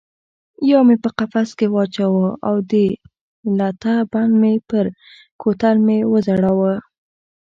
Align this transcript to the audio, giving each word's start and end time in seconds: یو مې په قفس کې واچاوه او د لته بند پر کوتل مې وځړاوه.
یو 0.71 0.81
مې 0.87 0.95
په 1.03 1.09
قفس 1.17 1.49
کې 1.59 1.67
واچاوه 1.75 2.27
او 2.47 2.55
د 2.71 2.73
لته 3.59 3.93
بند 4.11 4.33
پر 4.69 4.85
کوتل 5.41 5.75
مې 5.85 5.97
وځړاوه. 6.11 6.73